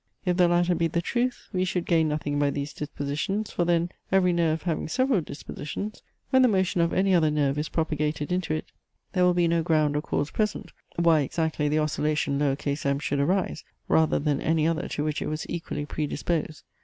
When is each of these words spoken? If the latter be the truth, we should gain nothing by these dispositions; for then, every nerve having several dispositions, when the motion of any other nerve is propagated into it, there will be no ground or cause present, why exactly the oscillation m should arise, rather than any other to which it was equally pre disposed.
If 0.25 0.37
the 0.37 0.47
latter 0.47 0.73
be 0.73 0.87
the 0.87 0.99
truth, 0.99 1.47
we 1.53 1.63
should 1.63 1.85
gain 1.85 2.07
nothing 2.07 2.39
by 2.39 2.49
these 2.49 2.73
dispositions; 2.73 3.51
for 3.51 3.65
then, 3.65 3.91
every 4.11 4.33
nerve 4.33 4.63
having 4.63 4.87
several 4.87 5.21
dispositions, 5.21 6.01
when 6.31 6.41
the 6.41 6.47
motion 6.47 6.81
of 6.81 6.91
any 6.91 7.13
other 7.13 7.29
nerve 7.29 7.55
is 7.59 7.69
propagated 7.69 8.31
into 8.31 8.55
it, 8.55 8.65
there 9.13 9.23
will 9.23 9.35
be 9.35 9.47
no 9.47 9.61
ground 9.61 9.95
or 9.95 10.01
cause 10.01 10.31
present, 10.31 10.71
why 10.95 11.19
exactly 11.19 11.69
the 11.69 11.77
oscillation 11.77 12.41
m 12.41 12.97
should 12.97 13.19
arise, 13.19 13.63
rather 13.87 14.17
than 14.17 14.41
any 14.41 14.65
other 14.67 14.87
to 14.87 15.03
which 15.03 15.21
it 15.21 15.27
was 15.27 15.45
equally 15.47 15.85
pre 15.85 16.07
disposed. 16.07 16.63